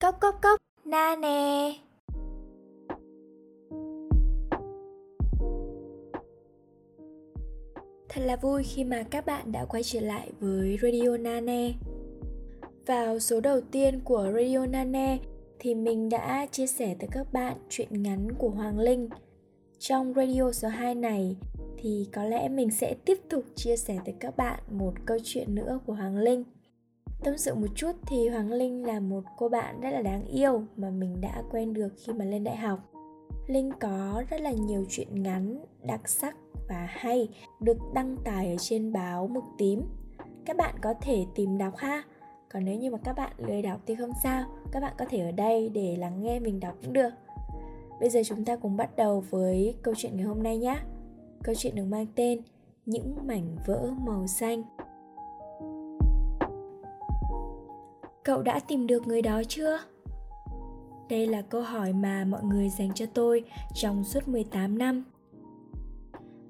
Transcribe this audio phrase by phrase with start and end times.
[0.00, 1.72] Cốc cốc cốc, na nè.
[8.08, 11.72] Thật là vui khi mà các bạn đã quay trở lại với Radio Nane.
[12.86, 15.18] Vào số đầu tiên của Radio Nane
[15.58, 19.08] thì mình đã chia sẻ tới các bạn chuyện ngắn của Hoàng Linh.
[19.78, 21.36] Trong radio số 2 này
[21.78, 25.54] thì có lẽ mình sẽ tiếp tục chia sẻ tới các bạn một câu chuyện
[25.54, 26.44] nữa của Hoàng Linh.
[27.24, 30.62] Tâm sự một chút thì Hoàng Linh là một cô bạn rất là đáng yêu
[30.76, 32.78] mà mình đã quen được khi mà lên đại học.
[33.46, 36.36] Linh có rất là nhiều chuyện ngắn, đặc sắc
[36.68, 37.28] và hay
[37.60, 39.82] được đăng tải ở trên báo Mực Tím.
[40.44, 42.02] Các bạn có thể tìm đọc ha.
[42.52, 45.18] Còn nếu như mà các bạn lười đọc thì không sao, các bạn có thể
[45.18, 47.10] ở đây để lắng nghe mình đọc cũng được.
[48.00, 50.78] Bây giờ chúng ta cùng bắt đầu với câu chuyện ngày hôm nay nhé.
[51.42, 52.40] Câu chuyện được mang tên
[52.86, 54.62] Những mảnh vỡ màu xanh.
[58.24, 59.78] Cậu đã tìm được người đó chưa?
[61.08, 63.44] Đây là câu hỏi mà mọi người dành cho tôi
[63.74, 65.04] trong suốt 18 năm.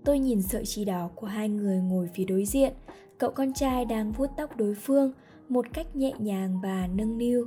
[0.04, 2.72] Tôi nhìn sợi chỉ đỏ của hai người ngồi phía đối diện,
[3.18, 5.12] cậu con trai đang vuốt tóc đối phương
[5.48, 7.46] một cách nhẹ nhàng và nâng niu.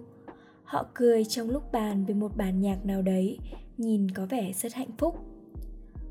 [0.63, 3.39] Họ cười trong lúc bàn về một bản nhạc nào đấy,
[3.77, 5.15] nhìn có vẻ rất hạnh phúc.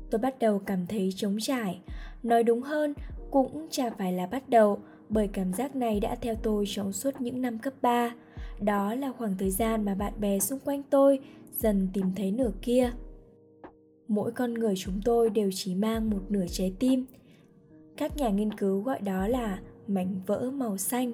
[0.09, 1.81] Tôi bắt đầu cảm thấy trống trải,
[2.23, 2.93] nói đúng hơn
[3.31, 4.79] cũng chả phải là bắt đầu
[5.13, 8.15] bởi cảm giác này đã theo tôi trong suốt những năm cấp 3.
[8.61, 11.19] Đó là khoảng thời gian mà bạn bè xung quanh tôi
[11.51, 12.91] dần tìm thấy nửa kia.
[14.07, 17.05] Mỗi con người chúng tôi đều chỉ mang một nửa trái tim.
[17.97, 21.13] Các nhà nghiên cứu gọi đó là mảnh vỡ màu xanh.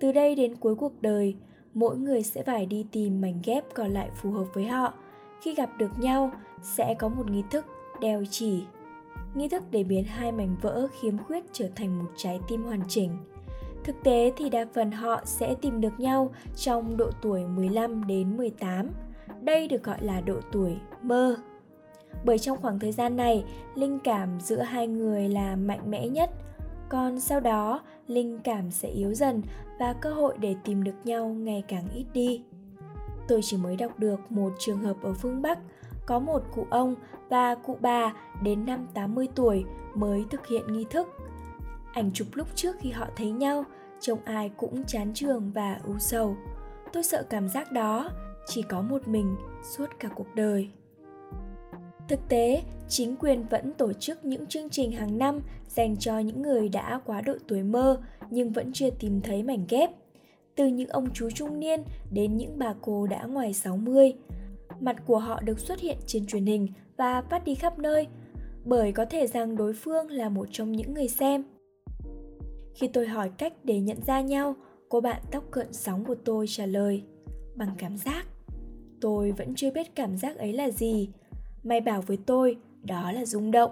[0.00, 1.36] Từ đây đến cuối cuộc đời,
[1.74, 4.94] mỗi người sẽ phải đi tìm mảnh ghép còn lại phù hợp với họ.
[5.42, 7.64] Khi gặp được nhau, sẽ có một nghi thức
[8.00, 8.62] đeo chỉ
[9.34, 12.80] nghi thức để biến hai mảnh vỡ khiếm khuyết trở thành một trái tim hoàn
[12.88, 13.10] chỉnh.
[13.84, 18.36] Thực tế thì đa phần họ sẽ tìm được nhau trong độ tuổi 15 đến
[18.36, 18.90] 18.
[19.40, 21.36] Đây được gọi là độ tuổi mơ.
[22.24, 26.30] Bởi trong khoảng thời gian này, linh cảm giữa hai người là mạnh mẽ nhất,
[26.88, 29.42] còn sau đó linh cảm sẽ yếu dần
[29.78, 32.42] và cơ hội để tìm được nhau ngày càng ít đi.
[33.28, 35.58] Tôi chỉ mới đọc được một trường hợp ở phương Bắc
[36.06, 36.94] có một cụ ông
[37.28, 39.64] và cụ bà đến năm 80 tuổi
[39.94, 41.08] mới thực hiện nghi thức.
[41.92, 43.64] Ảnh chụp lúc trước khi họ thấy nhau,
[44.00, 46.36] trông ai cũng chán trường và u sầu.
[46.92, 48.10] Tôi sợ cảm giác đó
[48.46, 50.70] chỉ có một mình suốt cả cuộc đời.
[52.08, 56.42] Thực tế, chính quyền vẫn tổ chức những chương trình hàng năm dành cho những
[56.42, 59.90] người đã quá độ tuổi mơ nhưng vẫn chưa tìm thấy mảnh ghép.
[60.54, 64.12] Từ những ông chú trung niên đến những bà cô đã ngoài 60,
[64.82, 68.06] mặt của họ được xuất hiện trên truyền hình và phát đi khắp nơi,
[68.64, 71.44] bởi có thể rằng đối phương là một trong những người xem.
[72.74, 74.56] Khi tôi hỏi cách để nhận ra nhau,
[74.88, 77.02] cô bạn tóc cận sóng của tôi trả lời
[77.54, 78.26] bằng cảm giác.
[79.00, 81.08] Tôi vẫn chưa biết cảm giác ấy là gì.
[81.62, 83.70] May bảo với tôi đó là rung động,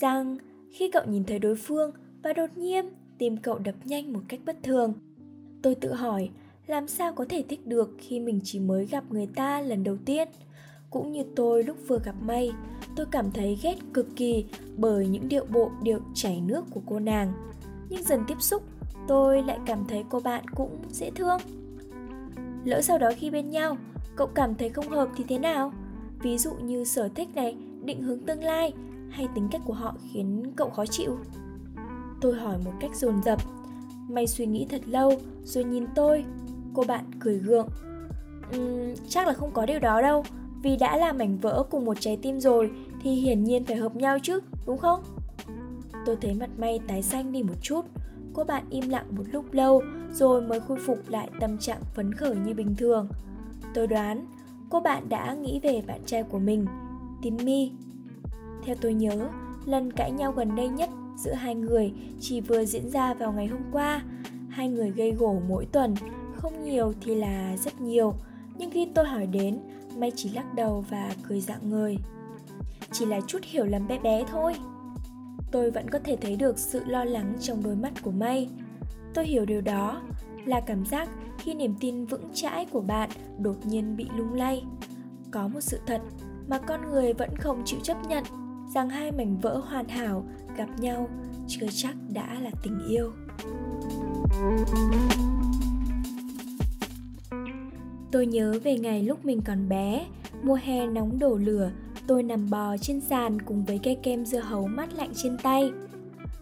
[0.00, 0.38] rằng
[0.70, 1.90] khi cậu nhìn thấy đối phương
[2.22, 4.92] và đột nhiên tim cậu đập nhanh một cách bất thường.
[5.62, 6.30] Tôi tự hỏi
[6.68, 9.96] làm sao có thể thích được khi mình chỉ mới gặp người ta lần đầu
[10.04, 10.28] tiên?
[10.90, 12.52] Cũng như tôi lúc vừa gặp may,
[12.96, 14.44] tôi cảm thấy ghét cực kỳ
[14.76, 17.32] bởi những điệu bộ, điệu chảy nước của cô nàng.
[17.88, 18.62] Nhưng dần tiếp xúc,
[19.08, 21.38] tôi lại cảm thấy cô bạn cũng dễ thương.
[22.64, 23.76] Lỡ sau đó khi bên nhau,
[24.16, 25.72] cậu cảm thấy không hợp thì thế nào?
[26.22, 28.72] Ví dụ như sở thích này, định hướng tương lai,
[29.10, 31.16] hay tính cách của họ khiến cậu khó chịu?
[32.20, 33.38] Tôi hỏi một cách dồn dập.
[34.08, 35.12] Mày suy nghĩ thật lâu,
[35.44, 36.24] rồi nhìn tôi.
[36.78, 37.68] Cô bạn cười gượng.
[38.56, 40.24] Uhm, Chắc là không có điều đó đâu
[40.62, 42.70] Vì đã là mảnh vỡ cùng một trái tim rồi
[43.02, 45.02] Thì hiển nhiên phải hợp nhau chứ Đúng không?
[46.06, 47.84] Tôi thấy mặt may tái xanh đi một chút.
[48.32, 52.14] Cô bạn im lặng một lúc lâu Rồi mới khôi phục lại tâm trạng phấn
[52.14, 53.08] khởi như bình thường.
[53.74, 54.26] Tôi đoán
[54.70, 56.66] cô bạn đã nghĩ về bạn trai của mình
[57.22, 57.72] Tín mi.
[58.64, 59.28] Theo tôi nhớ
[59.64, 63.46] Lần cãi nhau gần đây nhất giữa hai người chỉ vừa diễn ra vào ngày
[63.46, 64.02] hôm qua.
[64.48, 65.94] Hai người gây gổ mỗi tuần
[66.38, 68.14] không nhiều thì là rất nhiều.
[68.58, 69.58] Nhưng khi tôi hỏi đến
[69.96, 71.96] may chỉ lắc đầu và cười dạng người.
[72.92, 74.54] Chỉ là chút hiểu lầm bé bé thôi.
[75.52, 78.48] Tôi vẫn có thể thấy được sự lo lắng trong đôi mắt của may
[79.18, 80.00] tôi hiểu điều đó,
[80.44, 81.08] là cảm giác
[81.38, 84.64] khi niềm tin vững chãi của bạn đột nhiên bị lung lay.
[85.30, 86.00] Có một sự thật
[86.48, 88.24] mà con người vẫn không chịu chấp nhận,
[88.74, 90.24] rằng hai mảnh vỡ hoàn hảo
[90.56, 91.08] gặp nhau
[91.46, 93.12] chưa chắc đã là tình yêu.
[98.10, 100.06] Tôi nhớ về ngày lúc mình còn bé,
[100.42, 101.70] mùa hè nóng đổ lửa,
[102.06, 105.70] tôi nằm bò trên sàn cùng với cây kem dưa hấu mát lạnh trên tay.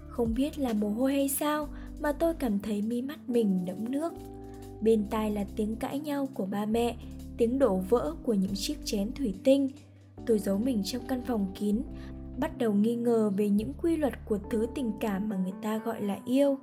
[0.08, 1.68] Không biết là mồ hôi hay sao
[2.00, 4.12] mà tôi cảm thấy mi mắt mình đẫm nước.
[4.80, 6.96] Bên tai là tiếng cãi nhau của ba mẹ,
[7.36, 9.68] tiếng đổ vỡ của những chiếc chén thủy tinh.
[10.26, 11.82] Tôi giấu mình trong căn phòng kín,
[12.38, 15.78] bắt đầu nghi ngờ về những quy luật của thứ tình cảm mà người ta
[15.78, 16.58] gọi là yêu.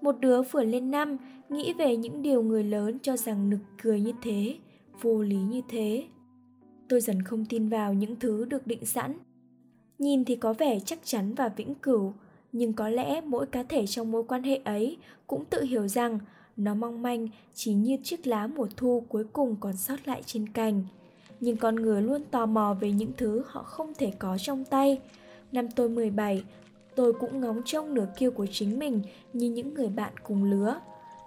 [0.00, 1.16] Một đứa vừa lên năm
[1.48, 4.56] nghĩ về những điều người lớn cho rằng nực cười như thế,
[5.00, 6.04] vô lý như thế.
[6.88, 9.14] Tôi dần không tin vào những thứ được định sẵn.
[9.98, 12.12] Nhìn thì có vẻ chắc chắn và vĩnh cửu,
[12.52, 14.96] nhưng có lẽ mỗi cá thể trong mối quan hệ ấy
[15.26, 16.18] cũng tự hiểu rằng
[16.56, 20.48] nó mong manh chỉ như chiếc lá mùa thu cuối cùng còn sót lại trên
[20.48, 20.82] cành.
[21.40, 25.00] Nhưng con người luôn tò mò về những thứ họ không thể có trong tay.
[25.52, 26.44] Năm tôi 17,
[26.96, 29.02] tôi cũng ngóng trông nửa kia của chính mình
[29.32, 30.80] như những người bạn cùng lứa.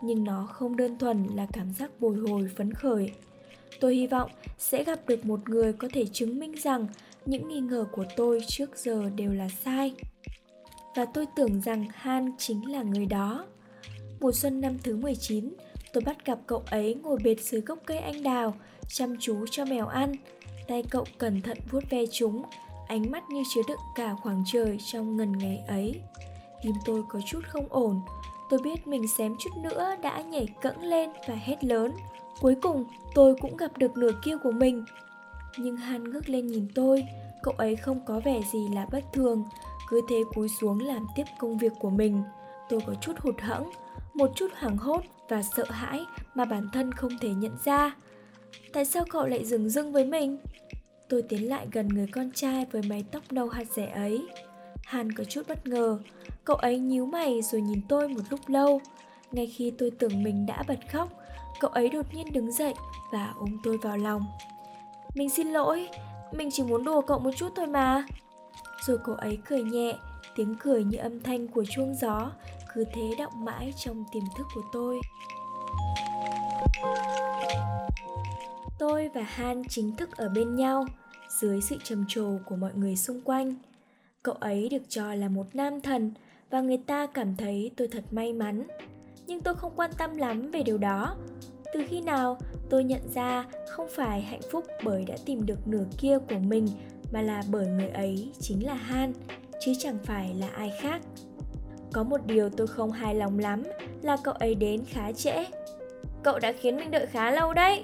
[0.03, 3.11] Nhưng nó không đơn thuần là cảm giác bồi hồi phấn khởi.
[3.79, 6.87] Tôi hy vọng sẽ gặp được một người có thể chứng minh rằng
[7.25, 9.93] những nghi ngờ của tôi trước giờ đều là sai.
[10.95, 13.45] Và tôi tưởng rằng Han chính là người đó.
[14.19, 15.53] Mùa xuân năm thứ 19,
[15.93, 18.55] tôi bắt gặp cậu ấy ngồi bệt dưới gốc cây anh đào,
[18.87, 20.15] chăm chú cho mèo ăn.
[20.67, 22.43] Tay cậu cẩn thận vuốt ve chúng,
[22.89, 26.01] ánh mắt như chứa đựng cả khoảng trời trong ngần ngày ấy.
[26.61, 28.01] Tim tôi có chút không ổn,
[28.49, 31.91] tôi biết mình xém chút nữa đã nhảy cẫng lên và hét lớn.
[32.41, 34.85] Cuối cùng, tôi cũng gặp được nửa kia của mình.
[35.57, 37.03] Nhưng Han ngước lên nhìn tôi,
[37.43, 39.43] cậu ấy không có vẻ gì là bất thường,
[39.89, 42.23] cứ thế cúi xuống làm tiếp công việc của mình.
[42.69, 43.69] Tôi có chút hụt hẫng,
[44.13, 46.01] một chút hoảng hốt và sợ hãi
[46.35, 47.95] mà bản thân không thể nhận ra.
[48.73, 50.37] Tại sao cậu lại dừng dưng với mình?
[51.09, 54.27] Tôi tiến lại gần người con trai với mái tóc nâu hạt rẻ ấy.
[54.83, 55.99] Hàn có chút bất ngờ,
[56.45, 58.81] cậu ấy nhíu mày rồi nhìn tôi một lúc lâu.
[59.31, 61.09] Ngay khi tôi tưởng mình đã bật khóc,
[61.59, 62.73] cậu ấy đột nhiên đứng dậy
[63.11, 64.25] và ôm tôi vào lòng.
[65.15, 65.87] Mình xin lỗi,
[66.31, 68.05] mình chỉ muốn đùa cậu một chút thôi mà.
[68.85, 69.95] Rồi cậu ấy cười nhẹ,
[70.35, 72.31] tiếng cười như âm thanh của chuông gió
[72.73, 74.99] cứ thế động mãi trong tiềm thức của tôi
[78.79, 80.85] tôi và han chính thức ở bên nhau,
[81.29, 83.55] dưới sự trầm trồ của mọi người xung quanh
[84.23, 86.11] cậu ấy được cho là một nam thần
[86.49, 88.67] và người ta cảm thấy tôi thật may mắn
[89.27, 91.15] nhưng tôi không quan tâm lắm về điều đó
[91.73, 92.37] từ khi nào
[92.69, 96.67] tôi nhận ra không phải hạnh phúc bởi đã tìm được nửa kia của mình
[97.11, 99.13] mà là bởi người ấy chính là han,
[99.59, 101.01] chứ chẳng phải là ai khác
[101.93, 103.63] có một điều tôi không hài lòng lắm
[104.01, 105.45] là cậu ấy đến khá trễ.
[106.23, 107.83] Cậu đã khiến mình đợi khá lâu đấy.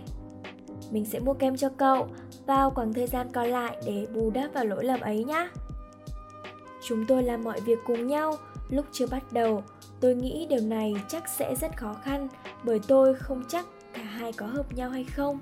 [0.91, 2.07] Mình sẽ mua kem cho cậu
[2.45, 5.47] vào khoảng thời gian còn lại để bù đắp vào lỗi lầm ấy nhé.
[6.83, 8.35] Chúng tôi làm mọi việc cùng nhau,
[8.69, 9.63] lúc chưa bắt đầu,
[9.99, 12.27] tôi nghĩ điều này chắc sẽ rất khó khăn
[12.63, 15.39] bởi tôi không chắc cả hai có hợp nhau hay không.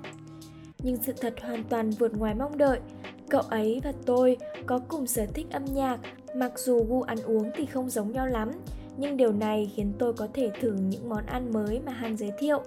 [0.78, 2.80] Nhưng sự thật hoàn toàn vượt ngoài mong đợi,
[3.30, 5.98] cậu ấy và tôi có cùng sở thích âm nhạc
[6.34, 8.50] Mặc dù gu ăn uống thì không giống nhau lắm,
[8.96, 12.30] nhưng điều này khiến tôi có thể thử những món ăn mới mà Han giới
[12.38, 12.62] thiệu.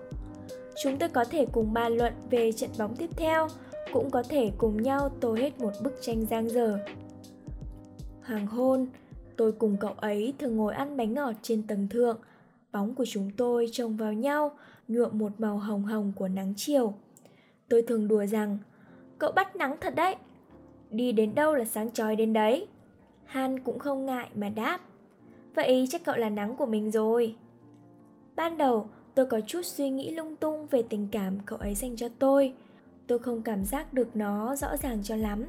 [0.84, 3.48] Chúng tôi có thể cùng bàn luận về trận bóng tiếp theo,
[3.94, 6.80] cũng có thể cùng nhau tô hết một bức tranh giang dở.
[8.24, 8.88] Hoàng hôn,
[9.38, 12.18] tôi cùng cậu ấy thường ngồi ăn bánh ngọt trên tầng thượng.
[12.72, 14.52] Bóng của chúng tôi trông vào nhau,
[14.88, 16.94] nhuộm một màu hồng hồng của nắng chiều.
[17.70, 18.58] Tôi thường đùa rằng,
[19.20, 20.16] cậu bắt nắng thật đấy.
[20.90, 22.68] Đi đến đâu là sáng chói đến đấy.
[23.28, 24.82] Han cũng không ngại mà đáp
[25.56, 27.36] Vậy chắc cậu là nắng của mình rồi
[28.36, 31.96] Ban đầu tôi có chút suy nghĩ lung tung về tình cảm cậu ấy dành
[31.96, 32.54] cho tôi.
[33.08, 35.46] Tôi không cảm giác được nó rõ ràng cho lắm.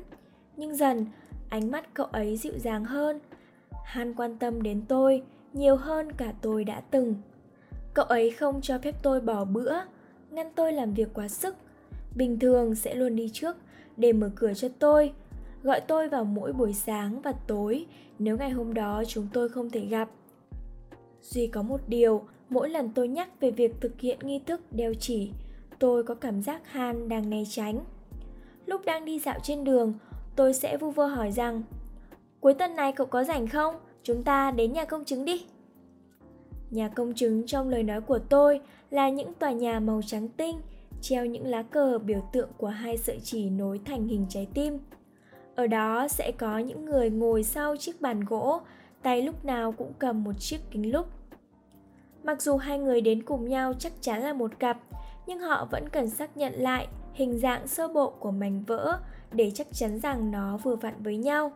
[0.57, 1.07] Nhưng dần
[1.49, 3.21] ánh mắt cậu ấy dịu dàng hơn.
[3.85, 7.15] Han quan tâm đến tôi nhiều hơn cả tôi đã từng.
[7.95, 9.75] Cậu ấy không cho phép tôi bỏ bữa
[10.31, 11.57] Ngăn tôi làm việc quá sức.
[12.15, 13.57] Bình thường sẽ luôn đi trước
[13.97, 15.13] để mở cửa cho tôi
[15.63, 17.87] gọi tôi vào mỗi buổi sáng và tối
[18.19, 20.09] nếu ngày hôm đó chúng tôi không thể gặp.
[21.23, 24.95] Duy có một điều, mỗi lần tôi nhắc về việc thực hiện nghi thức đeo
[24.95, 25.31] chỉ,
[25.79, 27.81] tôi có cảm giác Han đang né tránh.
[28.67, 29.95] Lúc đang đi dạo trên đường,
[30.37, 31.63] tôi sẽ vu vơ hỏi rằng
[32.41, 33.75] Cuối tuần này cậu có rảnh không?
[34.03, 35.45] Chúng ta đến nhà công chứng đi.
[36.71, 40.61] Nhà công chứng trong lời nói của tôi là những tòa nhà màu trắng tinh,
[41.01, 44.79] treo những lá cờ biểu tượng của hai sợi chỉ nối thành hình trái tim.
[45.55, 48.61] Ở đó sẽ có những người ngồi sau chiếc bàn gỗ,
[49.03, 51.07] tay lúc nào cũng cầm một chiếc kính lúp.
[52.23, 54.79] Mặc dù hai người đến cùng nhau chắc chắn là một cặp,
[55.27, 58.99] nhưng họ vẫn cần xác nhận lại hình dạng sơ bộ của mảnh vỡ
[59.33, 61.53] để chắc chắn rằng nó vừa vặn với nhau.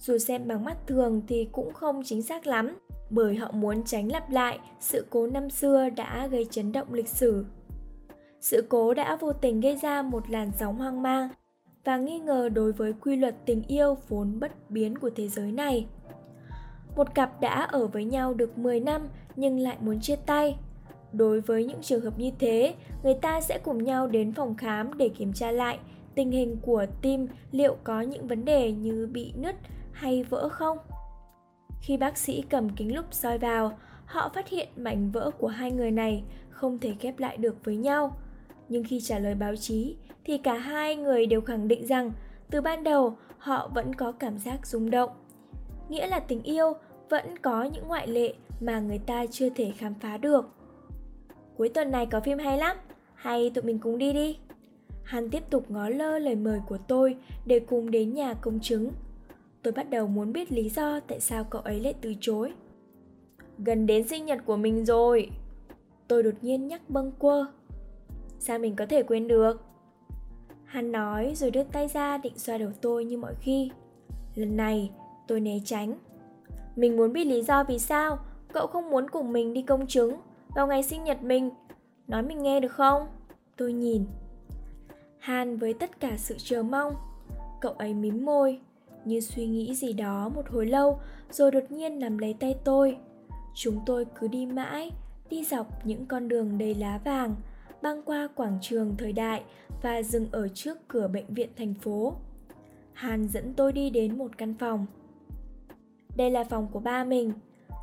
[0.00, 2.78] Dù xem bằng mắt thường thì cũng không chính xác lắm,
[3.10, 7.08] bởi họ muốn tránh lặp lại sự cố năm xưa đã gây chấn động lịch
[7.08, 7.46] sử.
[8.40, 11.28] Sự cố đã vô tình gây ra một làn sóng hoang mang
[11.84, 15.52] và nghi ngờ đối với quy luật tình yêu vốn bất biến của thế giới
[15.52, 15.86] này.
[16.96, 20.56] Một cặp đã ở với nhau được 10 năm nhưng lại muốn chia tay.
[21.12, 24.98] Đối với những trường hợp như thế, người ta sẽ cùng nhau đến phòng khám
[24.98, 25.78] để kiểm tra lại
[26.14, 29.56] tình hình của tim liệu có những vấn đề như bị nứt
[29.92, 30.78] hay vỡ không.
[31.80, 35.70] Khi bác sĩ cầm kính lúp soi vào, họ phát hiện mảnh vỡ của hai
[35.70, 38.16] người này không thể ghép lại được với nhau.
[38.68, 42.12] Nhưng khi trả lời báo chí thì cả hai người đều khẳng định rằng
[42.50, 45.10] từ ban đầu họ vẫn có cảm giác rung động.
[45.88, 46.72] Nghĩa là tình yêu
[47.08, 50.48] vẫn có những ngoại lệ mà người ta chưa thể khám phá được.
[51.56, 52.76] Cuối tuần này có phim hay lắm,
[53.14, 54.38] hay tụi mình cùng đi đi.
[55.04, 58.90] Hắn tiếp tục ngó lơ lời mời của tôi để cùng đến nhà công chứng.
[59.62, 62.52] Tôi bắt đầu muốn biết lý do tại sao cậu ấy lại từ chối.
[63.58, 65.30] Gần đến sinh nhật của mình rồi.
[66.08, 67.46] Tôi đột nhiên nhắc bâng quơ.
[68.38, 69.62] Sao mình có thể quên được?
[70.64, 73.70] Hắn nói rồi đưa tay ra định xoa đầu tôi như mọi khi.
[74.34, 74.90] Lần này,
[75.28, 75.98] tôi né tránh.
[76.76, 78.18] Mình muốn biết lý do vì sao
[78.52, 80.16] cậu không muốn cùng mình đi công chứng
[80.54, 81.50] vào ngày sinh nhật mình.
[82.08, 83.06] Nói mình nghe được không?
[83.56, 84.04] Tôi nhìn.
[85.18, 86.94] Han với tất cả sự chờ mong.
[87.60, 88.60] Cậu ấy mím môi,
[89.04, 90.98] như suy nghĩ gì đó một hồi lâu
[91.30, 92.96] rồi đột nhiên nắm lấy tay tôi.
[93.54, 94.90] Chúng tôi cứ đi mãi,
[95.30, 97.36] đi dọc những con đường đầy lá vàng,
[97.82, 99.42] băng qua quảng trường thời đại
[99.82, 102.14] và dừng ở trước cửa bệnh viện thành phố.
[102.92, 104.86] Hàn dẫn tôi đi đến một căn phòng.
[106.16, 107.32] Đây là phòng của ba mình,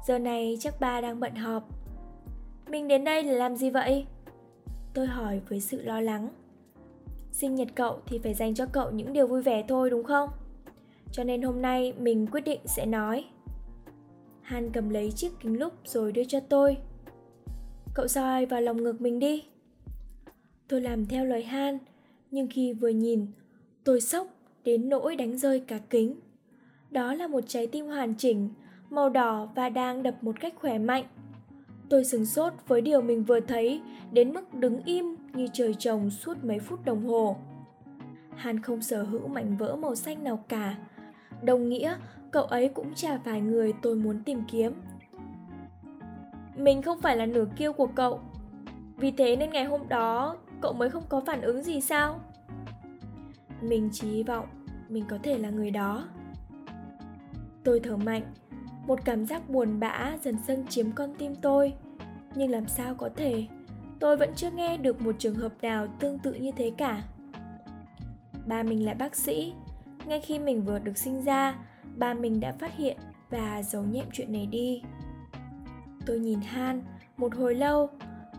[0.07, 1.63] giờ này chắc ba đang bận họp.
[2.69, 4.05] Mình đến đây là làm gì vậy?
[4.93, 6.29] Tôi hỏi với sự lo lắng.
[7.31, 10.29] Sinh nhật cậu thì phải dành cho cậu những điều vui vẻ thôi đúng không?
[11.11, 13.25] Cho nên hôm nay mình quyết định sẽ nói.
[14.41, 16.77] Han cầm lấy chiếc kính lúp rồi đưa cho tôi.
[17.93, 19.43] Cậu soi vào lòng ngực mình đi.
[20.67, 21.77] Tôi làm theo lời Han,
[22.31, 23.27] nhưng khi vừa nhìn,
[23.83, 24.27] tôi sốc
[24.63, 26.15] đến nỗi đánh rơi cả kính.
[26.93, 28.49] Đó là một trái tim hoàn chỉnh,
[28.89, 31.03] màu đỏ và đang đập một cách khỏe mạnh.
[31.89, 33.81] Tôi sừng sốt với điều mình vừa thấy
[34.11, 37.37] đến mức đứng im như trời trồng suốt mấy phút đồng hồ.
[38.35, 40.75] Han không sở hữu mảnh vỡ màu xanh nào cả.
[41.41, 41.95] Đồng nghĩa,
[42.31, 44.73] cậu ấy cũng chả phải người tôi muốn tìm kiếm.
[46.55, 48.19] Mình không phải là nửa kiêu của cậu.
[48.97, 52.19] Vì thế nên ngày hôm đó cậu mới không có phản ứng gì sao?
[53.61, 54.45] Mình chỉ hy vọng
[54.89, 56.03] mình có thể là người đó.
[57.63, 58.23] Tôi thở mạnh,
[58.87, 61.73] một cảm giác buồn bã dần dần chiếm con tim tôi.
[62.35, 63.45] Nhưng làm sao có thể,
[63.99, 67.03] tôi vẫn chưa nghe được một trường hợp nào tương tự như thế cả.
[68.45, 69.53] Ba mình là bác sĩ,
[70.05, 71.55] ngay khi mình vừa được sinh ra,
[71.95, 72.97] ba mình đã phát hiện
[73.29, 74.81] và giấu nhẹm chuyện này đi.
[76.05, 76.81] Tôi nhìn Han
[77.17, 77.89] một hồi lâu,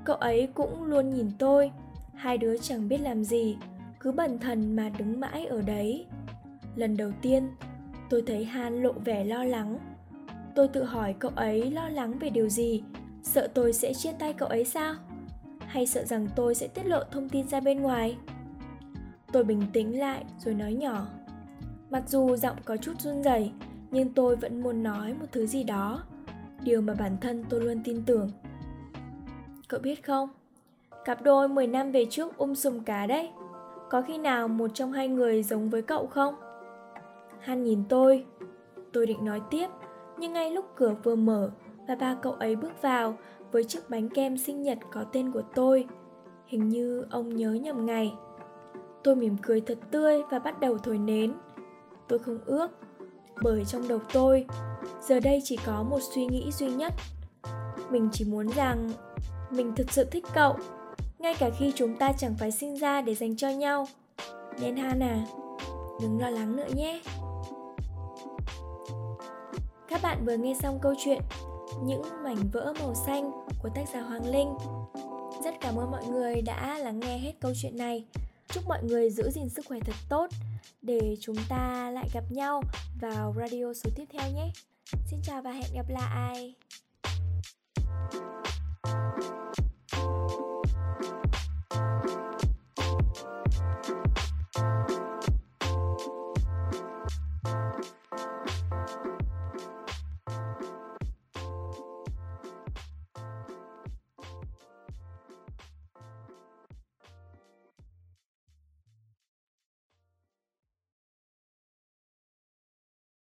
[0.05, 1.73] cậu ấy cũng luôn nhìn tôi.
[2.15, 3.57] Hai đứa chẳng biết làm gì,
[4.01, 6.07] cứ bần thần mà đứng mãi ở đấy.
[6.77, 7.49] Lần đầu tiên,
[8.15, 9.79] tôi thấy Han lộ vẻ lo lắng.
[10.55, 12.83] Tôi tự hỏi cậu ấy lo lắng về điều gì,
[13.23, 14.95] sợ tôi sẽ chia tay cậu ấy sao?
[15.59, 18.17] Hay sợ rằng tôi sẽ tiết lộ thông tin ra bên ngoài?
[19.33, 21.07] Tôi bình tĩnh lại rồi nói nhỏ.
[21.91, 23.53] Mặc dù giọng có chút run rẩy,
[23.91, 26.03] nhưng tôi vẫn muốn nói một thứ gì đó
[26.63, 28.31] điều mà bản thân tôi luôn tin tưởng
[29.69, 30.29] cậu biết không
[31.05, 33.31] cặp đôi 10 năm về trước um sùm cá đấy
[33.91, 36.35] có khi nào một trong hai người giống với cậu không
[37.45, 38.25] han nhìn tôi.
[38.93, 39.67] Tôi định nói tiếp,
[40.19, 41.51] nhưng ngay lúc cửa vừa mở
[41.89, 43.17] và ba cậu ấy bước vào
[43.53, 45.87] với chiếc bánh kem sinh nhật có tên của tôi,
[46.47, 48.15] hình như ông nhớ nhầm ngày.
[49.05, 51.33] Tôi mỉm cười thật tươi và bắt đầu thổi nến.
[52.09, 52.71] Tôi không ước,
[53.43, 54.47] bởi trong đầu tôi,
[55.01, 56.93] giờ đây chỉ có một suy nghĩ duy nhất.
[57.91, 58.91] Mình chỉ muốn rằng
[59.51, 60.57] mình thực sự thích cậu,
[61.19, 63.87] ngay cả khi chúng ta chẳng phải sinh ra để dành cho nhau.
[64.61, 65.27] Nên hana à,
[66.03, 67.01] đừng lo lắng nữa nhé
[69.89, 71.23] các bạn vừa nghe xong câu chuyện
[71.85, 73.31] những mảnh vỡ màu xanh
[73.63, 74.55] của tác giả hoàng linh.
[75.45, 78.05] Rất cảm ơn mọi người đã lắng nghe hết câu chuyện này.
[78.49, 80.27] Chúc mọi người giữ gìn sức khỏe thật tốt
[80.83, 82.63] để chúng ta lại gặp nhau
[83.01, 84.51] vào radio số tiếp theo nhé.
[85.07, 86.55] Xin chào và hẹn gặp lại.